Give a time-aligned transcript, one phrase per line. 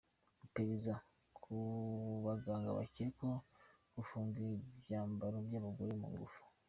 [0.45, 0.93] Iperereza
[1.37, 1.51] ku
[2.25, 3.37] baganga bakekwaho
[3.95, 6.41] gufunga imbyaro z’abagore ku ngufu